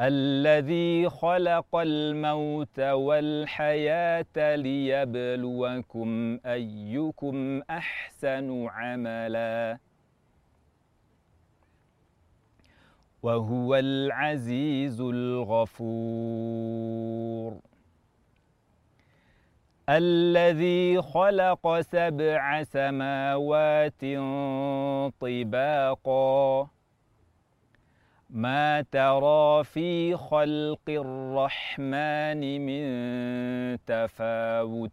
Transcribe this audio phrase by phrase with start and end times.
[0.00, 9.78] الذي خلق الموت والحياة ليبلوكم أيكم أحسن عملا.
[13.22, 16.40] وهو العزيز الغفور.
[19.88, 24.04] الذي خلق سبع سماوات
[25.20, 26.68] طباقا.
[28.32, 34.90] ما ترى في خلق الرحمن من تفاوت؟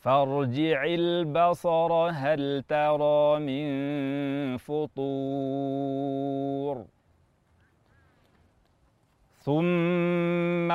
[0.00, 3.66] فارجع البصر هل ترى من
[4.56, 6.04] فطور؟
[9.44, 9.93] ثم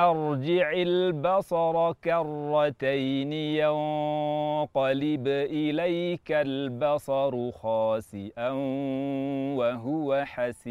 [0.08, 8.50] ارجع البصر كرتين ينقلب إليك البصر خاسئا
[9.58, 10.70] وهو حسير.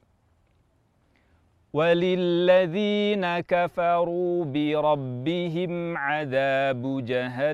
[1.73, 7.51] وللذين كفروا بربهم عذاب جهنم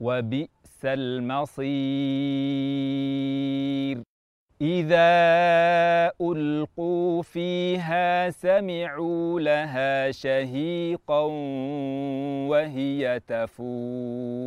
[0.00, 1.66] وبئس المصير.
[4.60, 11.22] إذا ألقوا فيها سمعوا لها شهيقا
[12.48, 14.46] وهي تفور.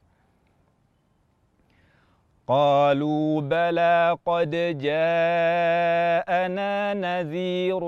[2.51, 4.51] قالوا بلى قد
[4.83, 7.79] جاءنا نذير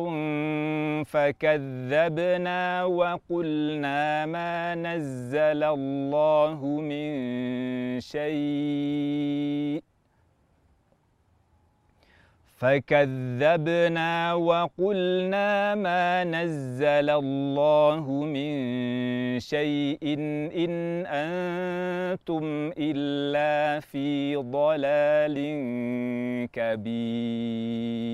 [1.03, 7.09] فكذبنا وقلنا ما نزل الله من
[7.99, 9.82] شيء.
[12.63, 18.53] فكذبنا وقلنا ما نزل الله من
[19.39, 19.99] شيء
[20.63, 25.35] ان أنتم الا في ضلال
[26.53, 28.13] كبير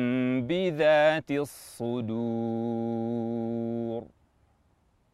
[0.47, 2.03] بذات الصدور.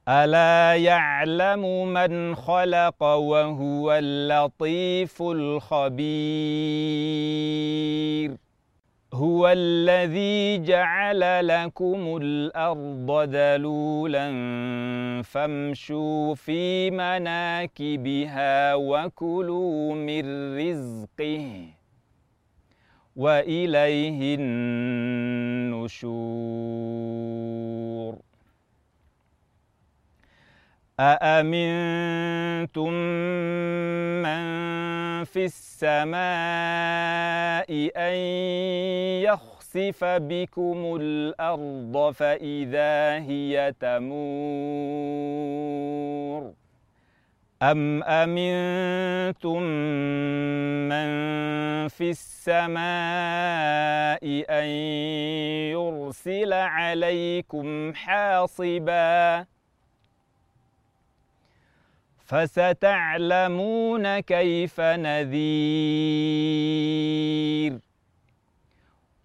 [0.09, 5.97] ألا يعلم من خلق وهو اللطيف الخبير؟
[9.13, 14.31] هو الذي جعل لكم الأرض ذلولا
[15.23, 21.76] فامشوا في مناكبها وكلوا من رزقه.
[23.17, 24.77] وإليه النشور.
[30.99, 32.93] أأمنتم
[34.23, 34.43] من
[35.23, 36.17] في السماء
[37.97, 38.15] أن
[39.23, 45.17] يخسف بكم الأرض فإذا هي تمور؟
[47.61, 50.56] أم أمنتم من
[51.97, 52.83] في السماء
[54.49, 54.65] أن
[55.73, 59.45] يرسل عليكم حاصباً.
[62.25, 65.37] فستعلمون كيف نذير.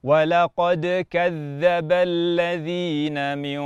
[0.03, 3.61] ولقد كذب الذين من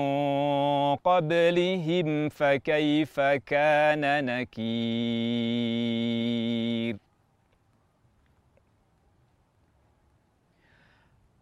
[0.96, 7.05] قبلهم فكيف كان نكير؟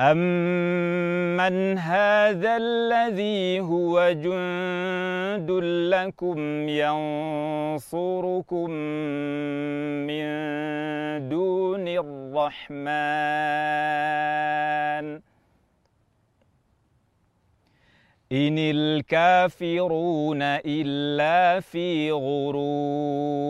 [0.00, 5.50] أمن هذا الذي هو جند
[5.94, 8.70] لكم ينصركم
[10.10, 10.24] من
[11.28, 12.84] دون الرحمن
[18.32, 23.44] إن الكافرون إلا في غرور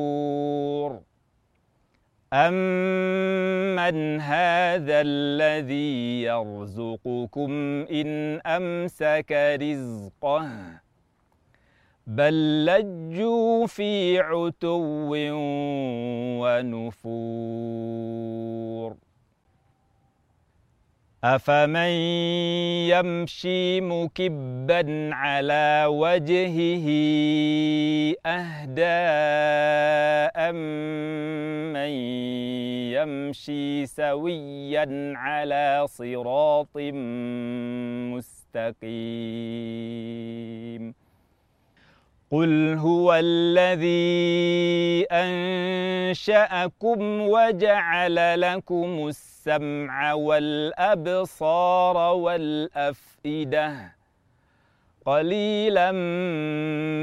[2.34, 7.50] أمن هذا الذي يرزقكم
[7.90, 10.50] إن أمسك رزقه
[12.06, 15.14] بل لجوا في عتو
[16.42, 18.96] ونفور
[21.24, 21.88] أفمن
[22.92, 26.86] يمشي مكبا على وجهه
[28.26, 28.82] أهدى
[30.36, 31.90] أمن
[32.92, 36.76] يمشي سويا على صراط
[38.12, 38.94] مستقيم
[42.30, 49.00] قل هو الذي أنشأكم وجعل لكم
[49.46, 53.92] السمع والأبصار والأفئدة.
[55.06, 55.92] قليلا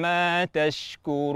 [0.02, 1.32] ما تشكرون.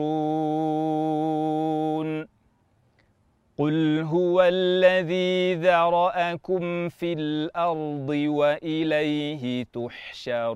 [3.57, 10.55] قل هو الذي ذرأكم في الأرض وإليه تحشرون.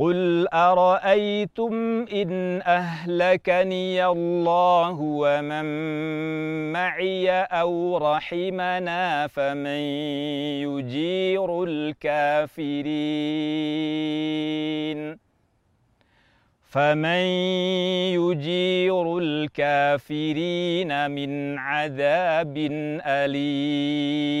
[0.00, 1.74] قل أرأيتم
[2.12, 5.64] إن أهلكني الله ومن
[6.72, 9.80] معي أو رحمنا فمن
[10.64, 12.60] يجير الكافرين
[16.70, 17.24] فمن
[18.16, 22.54] يجير الكافرين من عذاب
[23.06, 24.40] أليم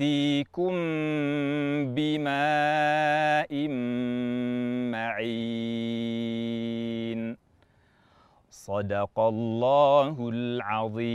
[0.00, 0.74] يأتيكم
[1.96, 3.52] بماء
[4.92, 6.56] معين.
[8.50, 11.06] صدق الله العظيم.